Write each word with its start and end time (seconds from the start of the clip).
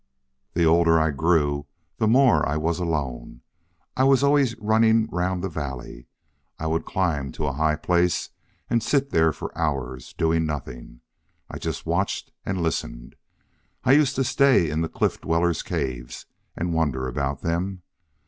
"The 0.55 0.65
older 0.65 0.99
I 0.99 1.11
grew 1.11 1.67
the 1.97 2.07
more 2.07 2.43
I 2.49 2.57
was 2.57 2.79
alone. 2.79 3.41
I 3.95 4.03
was 4.03 4.23
always 4.23 4.57
running 4.57 5.07
round 5.11 5.43
the 5.43 5.47
valley. 5.47 6.07
I 6.57 6.65
would 6.65 6.85
climb 6.85 7.31
to 7.33 7.45
a 7.45 7.51
high 7.53 7.75
place 7.75 8.29
and 8.67 8.81
sit 8.81 9.11
there 9.11 9.31
for 9.31 9.55
hours, 9.55 10.13
doing 10.13 10.43
nothing. 10.43 11.01
I 11.51 11.59
just 11.59 11.85
watched 11.85 12.31
and 12.43 12.63
listened. 12.63 13.15
I 13.83 13.91
used 13.91 14.15
to 14.15 14.23
stay 14.23 14.71
in 14.71 14.81
the 14.81 14.89
cliff 14.89 15.21
dwellers' 15.21 15.61
caves 15.61 16.25
and 16.57 16.73
wonder 16.73 17.07
about 17.07 17.43
them. 17.43 17.83